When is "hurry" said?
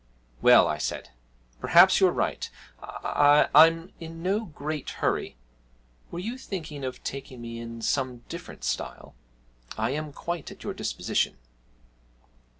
4.97-5.37